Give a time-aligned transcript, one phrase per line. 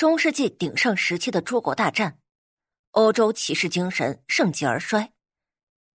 [0.00, 2.18] 中世纪鼎盛时期的诸国大战，
[2.92, 5.12] 欧洲骑士精神盛极而衰。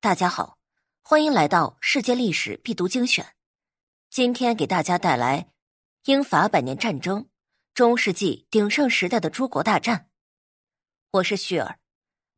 [0.00, 0.58] 大家好，
[1.02, 3.36] 欢迎来到世界历史必读精选。
[4.10, 5.52] 今天给大家带来
[6.06, 7.28] 英法百年战争，
[7.74, 10.10] 中世纪鼎盛时代的诸国大战。
[11.12, 11.78] 我是旭儿，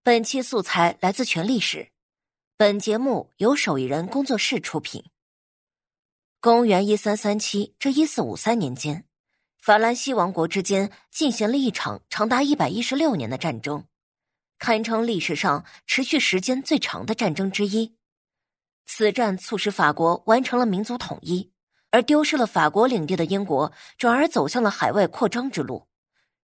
[0.03, 1.93] 本期素材来自全历史。
[2.59, 5.03] 本节目由手艺人工作室出品。
[6.43, 9.09] 公元一三三七至一四五三年间，
[9.65, 13.87] 法兰西王国之间进行了一场长达一百一十六年的战争，
[14.59, 17.97] 堪称历史上持续时间最长的战争之一。
[18.85, 21.51] 此战促使法国完成了民族统一，
[21.91, 25.89] 而丢失了法国领地的英国转而走向了海外扩张之路，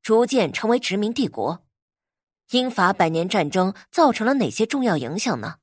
[0.00, 1.66] 逐渐成为殖民帝国。
[2.52, 5.56] 英法百年战争造成了哪些重要影响呢？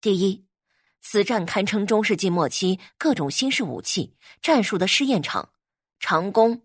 [0.00, 0.44] 第一。
[1.00, 5.50] 此战堪称中世纪末期各种新式武器战术的试验场，
[5.98, 6.62] 长弓、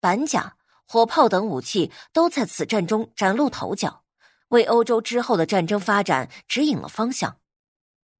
[0.00, 0.56] 板甲、
[0.86, 4.04] 火炮等武器都在此战中崭露头角，
[4.48, 7.38] 为欧洲之后的战争发展指引了方向。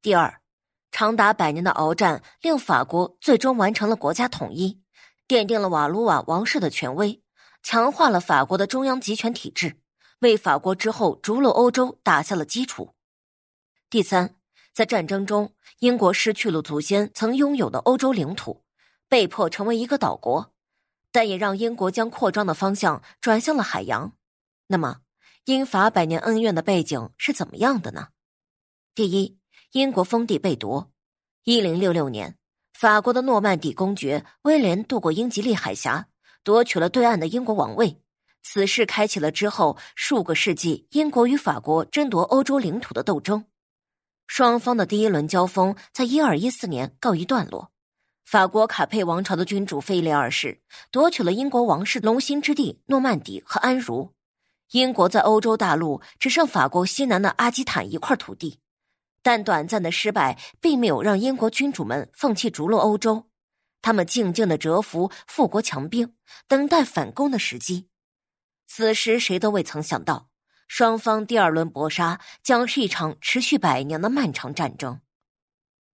[0.01, 0.41] 第二，
[0.91, 4.83] 长达百年的鏖战令法国最终完成了国家统一，
[5.29, 7.23] 奠定了瓦卢瓦王室的权威，
[7.63, 9.81] 强化了法国的中央集权体制，
[10.21, 12.95] 为法国之后逐鹿欧洲打下了基础。
[13.89, 14.37] 第三。
[14.75, 18.62] 在战争中，英国失去了祖先曾拥有的欧洲领土，
[19.13, 20.55] 被迫成为一个岛国，
[21.11, 24.17] 但也让英国将扩张的方向转向了海洋。
[24.69, 25.03] 那么，
[25.45, 28.09] 英法百年恩怨的背景是怎么样的呢？
[28.95, 29.37] 第一，
[29.73, 30.91] 英国封地被夺。
[31.45, 32.39] 一零六六年，
[32.73, 36.09] 法国的诺曼底公爵威廉渡过英吉利海峡，
[36.43, 38.01] 夺取了对岸的英国王位。
[38.43, 43.45] 此事开启了之后数个世纪英国与法国争夺欧洲领土的斗争。
[44.27, 47.72] 双方的第一轮交锋在一二一四年告一段落，
[48.25, 54.15] 法国卡佩王朝的君主腓力二世夺取了英国王室龙兴之地诺曼底和安茹，
[54.71, 58.61] 英国在欧洲大陆只剩法国西南的阿基坦一块土地，
[59.23, 63.29] 但短暂的失败并没有让英国君主们放弃逐鹿欧洲，
[63.83, 66.15] 他们静静的蛰伏富国强兵，
[66.49, 67.89] 等待反攻的时机。
[68.67, 70.31] 此时谁都未曾想到。
[70.69, 75.03] 双方第二轮搏杀将是一场持续百年的漫长战争。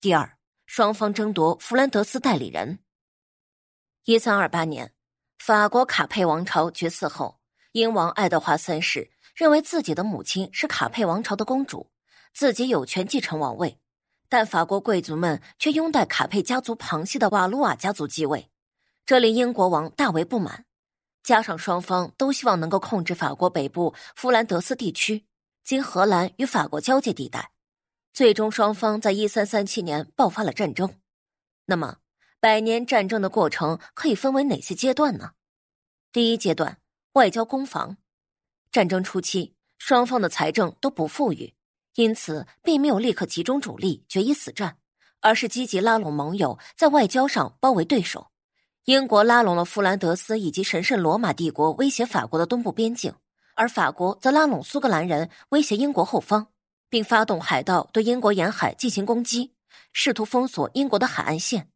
[0.00, 0.36] 第二，
[0.76, 2.80] 双方争夺弗兰德斯代理人。
[4.06, 4.92] 一三二八年，
[5.38, 7.38] 法国卡佩王朝绝嗣后，
[7.70, 11.92] 英王爱德华三世认为自己的母亲是卡佩王朝的公主，
[12.32, 13.78] 自己有权继承王位，
[14.28, 18.50] 但法国贵族们却拥戴卡佩家族旁系的瓦卢瓦家族继位，
[19.06, 20.64] 这令英国王大为不满。
[21.22, 25.24] 加上双方都希望能够控制法国北部弗兰德斯地区，
[25.62, 27.52] 今荷兰与法国交界地带，
[28.14, 30.88] 最终双方在一三三七年爆发了战争。
[31.64, 31.96] 那么，
[32.38, 35.32] 百年战争的过程可以分为哪些阶段呢？
[36.12, 36.78] 第一阶段，
[37.14, 37.96] 外交攻防。
[38.70, 41.54] 战争初期，双方的财政都不富裕，
[41.96, 44.78] 因此并没有立刻集中主力决一死战，
[45.20, 48.28] 而是积极拉拢盟友，在外交上包围对手。
[48.84, 53.10] 英国拉拢了弗兰德斯以及神圣罗马帝国，威胁法国的东部边境；
[53.56, 56.46] 而法国则拉拢苏格兰人，威胁英国后方，
[56.94, 59.52] 并发动海盗对英国沿海进行攻击，
[59.92, 61.68] 试图封锁英国的海岸线。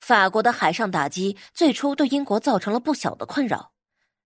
[0.00, 3.70] 法国的海上打击最初对英国造成了不小的困扰，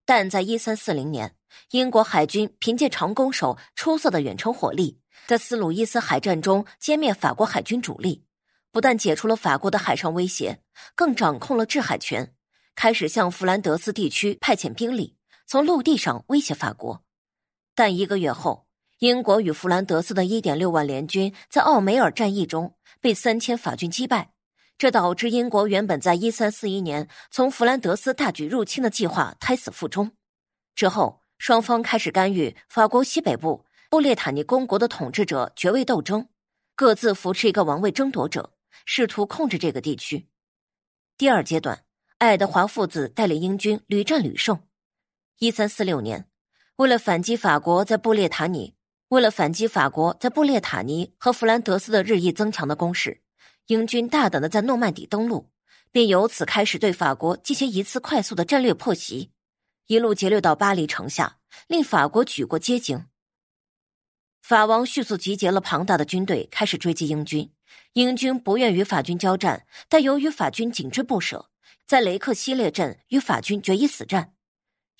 [0.03, 1.35] 但在一三四零年，
[1.69, 8.25] 英国海军凭借长弓手出色的远程火力，在斯鲁伊斯海战中歼灭法国海军主力。
[8.71, 10.59] 不但解除了法国的海上威胁，
[10.95, 12.33] 更掌控了制海权，
[12.73, 15.15] 开始向弗兰德斯地区派遣兵力，
[15.45, 17.03] 从陆地上威胁法国。
[17.75, 18.64] 但一个月后，
[19.05, 24.31] 英国与弗兰德斯的一点六万联军在奥梅尔战役中被三千法军击败，
[24.79, 30.11] 这导致英国原本在一三四一年从弗兰德斯大举入侵的计划胎死腹中。
[30.73, 36.27] 之后，双方开始干预法国西北部布列塔尼公国的统治者爵位斗争，
[36.75, 38.53] 各自扶持一个王位争夺者。
[38.85, 40.27] 试图控制这个地区。
[41.17, 41.85] 第二阶段，
[42.17, 44.59] 爱德华父子带领英军屡战屡胜。
[45.39, 46.27] 一三四六年，
[46.75, 48.74] 为了反击法国在布列塔尼，
[49.09, 53.21] 为了反击法国在布列塔尼和弗兰德斯的日益增强的攻势，
[53.67, 55.49] 英军大胆的在诺曼底登陆，
[55.91, 59.31] 并由此开始对法国进行一次快速的战略破袭，
[59.87, 61.37] 一路劫掠到巴黎城下，
[61.67, 63.05] 令法国举国皆惊。
[64.41, 67.51] 法王迅速集结了庞大的军队，开始追击英军。
[67.93, 71.49] 英军不愿与法军交战，但由于法军紧追不舍，
[71.87, 74.34] 在雷克西列镇与法军决一死战。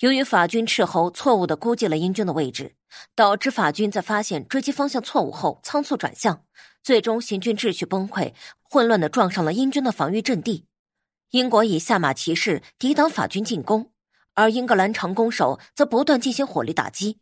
[0.00, 2.74] 由于法军斥候错误的估计了英军的位置，
[3.14, 6.44] 导致法军在发现追击方向错误后仓促转向，
[6.82, 10.66] 最终行军秩序崩溃，混乱的撞上了英军的防御阵地。
[11.30, 13.90] 英国以下马骑士抵挡法军进攻，
[14.34, 17.18] 而英格兰长弓手则不断进行火力打击，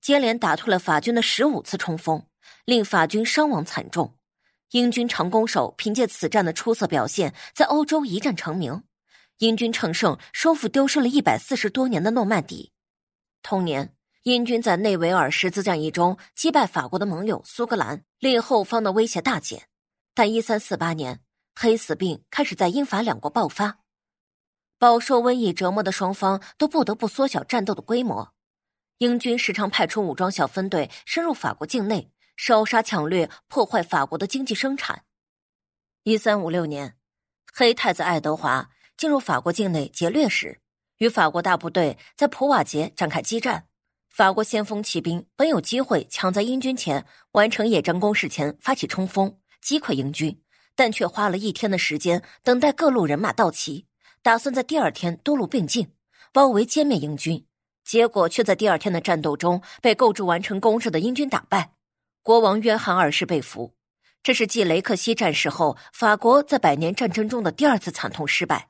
[0.00, 2.24] 接连打退了法军的十五次冲锋，
[2.64, 4.16] 令法军伤亡惨重。
[4.70, 8.84] 英军长弓手凭借此战的出色表现，在欧洲一战成名。
[9.42, 12.70] 英军乘胜收复丢失了一百四十多年的诺曼底。
[13.42, 13.92] 同年，
[14.22, 19.66] 英军在内维尔十字战役中击败法国的盟友苏格兰，令后方的威胁大减。
[20.14, 21.24] 但一三四八年，
[21.56, 23.80] 黑死病开始在英法两国爆发。
[24.78, 28.32] 饱受瘟疫折磨的双方都不得不缩小战斗的规模。
[28.98, 35.02] 英军时常派出武装小分队深入法国境内，烧杀抢掠，破坏法国的经济生产。
[36.04, 36.96] 一三五六年，
[37.52, 38.70] 黑太子爱德华
[39.02, 40.60] 进入法国境内劫掠时，
[40.98, 43.66] 与法国大部队在普瓦捷展开激战。
[44.08, 50.40] 法国先锋骑兵本有机会抢在英军前完成野战攻势前发起冲锋，击溃英军，
[50.76, 53.88] 但却花了一天的时间等待各路人马到齐。
[54.22, 55.88] 打算在第二天多路并进，
[56.32, 57.44] 包围歼灭英军，
[57.82, 61.72] 结果却在第二天的战斗中被构筑完成攻势的英军打败，
[62.22, 63.74] 国王约翰二世被俘。
[64.22, 68.68] 这是继雷克西战事后，法国在百年战争中的第二次惨痛失败。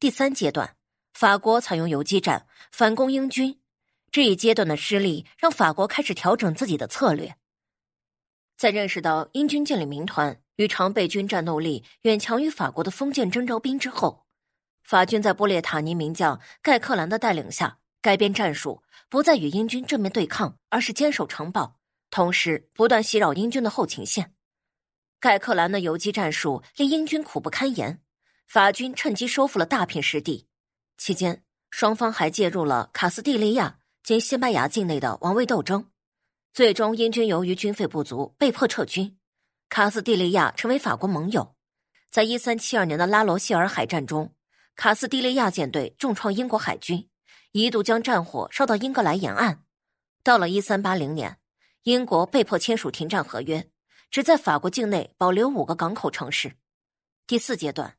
[0.00, 0.76] 第三阶段，
[1.12, 3.60] 法国采用游击战反攻英军，
[4.12, 7.34] 这一阶段的失利让法国开始调整自己的策略。
[8.56, 14.24] 在认识到英军建立民团与常备军战斗力远强于法国的封建征召兵之后。
[14.84, 24.32] 法军在布列塔尼名将盖克兰的带领下改变战术，不再与英军正面对抗，而是坚守城堡，同时不断袭扰英军的后勤线。
[25.18, 28.00] 盖克兰的游击战术令英军苦不堪言，
[28.48, 30.46] 法军趁机收复了大片失地。
[30.96, 35.90] 期间，双方还介入了卡斯蒂利亚及西班牙境内的王位斗争。
[36.54, 39.18] 最终，英军由于军费不足，被迫撤军，
[39.68, 41.54] 卡斯蒂利亚成为法国盟友。
[42.10, 44.34] 在一三七二年的拉罗谢尔海战中。
[44.74, 47.10] 卡斯蒂利亚舰队重创英国海军，
[47.52, 49.64] 一度将战火烧到英格兰沿岸。
[50.22, 51.36] 到了一三八零年，
[51.82, 53.68] 英国被迫签署停战合约，
[54.10, 56.54] 只在法国境内保留五个港口城市。
[57.26, 57.97] 第四阶段，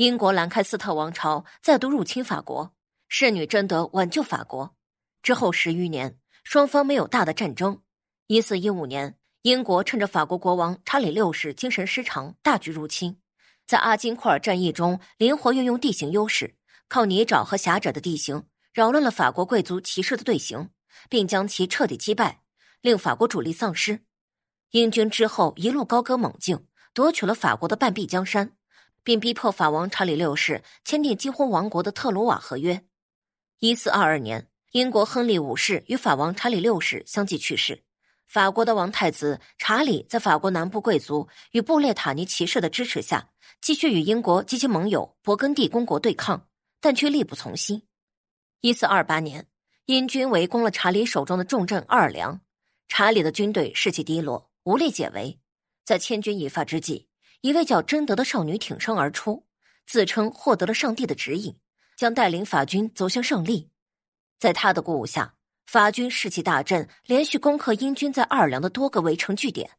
[0.00, 2.74] 英国兰开斯特王朝再度入侵法国，
[3.06, 4.74] 侍女贞德挽救法国。
[5.22, 7.82] 之后十余年，双方没有大的战争。
[8.26, 13.20] 一四一五年，英国趁着法国国王查理六世精神失常，大举入侵。
[13.66, 16.56] 在阿金库尔战役中，灵活运用地形优势，
[16.88, 20.70] 靠泥沼和狭窄的地形扰乱了法国贵族骑士的队形，
[21.10, 22.40] 并将其彻底击败，
[22.80, 24.00] 令法国主力丧失。
[24.70, 28.56] 英军之后一路高歌猛进，夺取了法国的半壁江山，
[29.02, 32.84] 并逼迫法王查理六世签订几乎亡国的特鲁瓦合约。
[33.58, 37.82] 一四二二年，英国亨利五世与法王查理六世相继去世。
[38.26, 43.30] 法国的王太子查理在法国南部贵族与布列塔尼骑士的支持下，
[43.60, 46.46] 继续与英国及其盟友勃艮第公国对抗，
[46.80, 47.82] 但却力不从心。
[48.60, 49.48] 一四二八年，
[49.86, 52.40] 英军围攻了查理手中的重镇奥尔良，
[52.86, 55.40] 查理的军队士气低落，无力解围。
[55.84, 57.08] 在千钧一发之际，
[57.40, 59.46] 一位叫贞德的少女挺身而出，
[59.86, 61.56] 自称获得了上帝的指引，
[61.96, 63.70] 将带领法军走向胜利。
[64.38, 65.34] 在她的鼓舞下。
[65.66, 69.70] 法军士气大振，连续攻克英军在奥尔良的多个围城据点，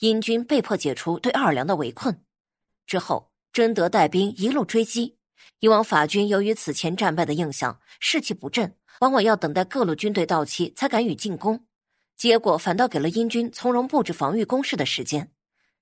[0.00, 2.22] 英军被迫解除对奥尔良的围困。
[2.86, 5.16] 之后，贞德带兵一路追击。
[5.60, 11.64] 以往法军由于此前战败的印象，士气不振，往往要等待各路军队到齐才敢于进攻，
[12.14, 15.32] 结果反倒给了英军从容布置防御工事的时间。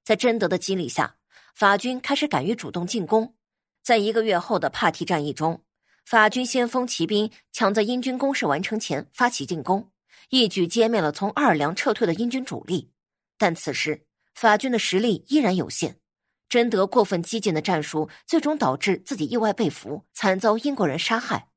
[0.04, 1.16] 在贞德的激励下，
[1.54, 3.34] 法军开始敢于主动进攻。
[3.82, 5.62] 在一个月后的帕提战役中。
[6.06, 9.92] 法军先锋骑兵抢在英军攻势完成前发起进攻，
[10.30, 12.90] 一举歼灭了从奥尔良撤退的英军主力。
[13.38, 16.00] 但此时法军的实力依然有限，
[16.48, 21.50] 贞德过分激进的战术最终导致自己意外被俘，惨遭英国人杀害。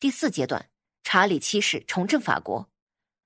[0.00, 0.70] 第四阶段，
[1.02, 2.70] 查理七世重振法国，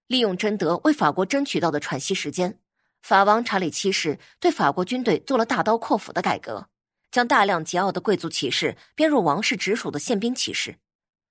[0.08, 2.58] 利用贞德为法国争取到的喘息时间，
[3.06, 6.66] 法王查理七世对法国军队做了大刀阔斧的改革。
[7.12, 10.78] 将大量桀骜的贵族骑士编入王室直属的宪兵骑士，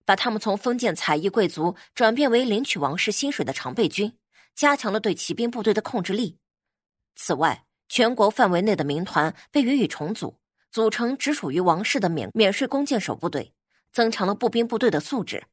[0.06, 4.18] 把他们从封建采邑贵族转变为领取王室薪水的常备军，
[4.56, 6.38] 加强了对骑兵部队的控制力。
[7.14, 10.40] 此外，全国范围内的民团被予以重组，
[10.72, 13.54] 组成只属于王室的免免税弓箭手部队，
[13.92, 15.44] 增强了步兵部队的素质。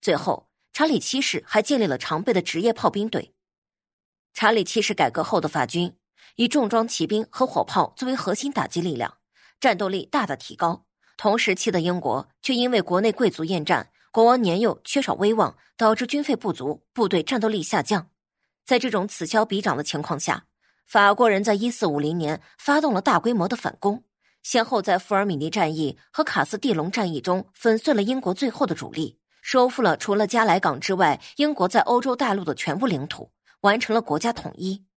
[0.00, 3.32] 最后，查理七世还建立了常备的职业炮兵队。
[4.34, 5.94] 查理七世改革后的法军，
[6.36, 9.14] 以重装骑兵和火炮作为核心打击力量。
[9.60, 10.84] 战斗力大大提高。
[11.16, 18.10] 同时期的英国却因为国内贵族厌战，国王年幼，缺少威望，导致军费不足，部队战斗力下降。
[18.64, 20.44] 在这种此消彼长的情况下，
[20.86, 24.04] 法国人在一四五零年发动了大规模的反攻，
[24.44, 34.87] 先后在富尔米尼战役和卡斯蒂隆战役中粉碎了英国最后的主力，收复了除了加莱港之外英国在欧洲大陆的全部领土，完成了国家统一。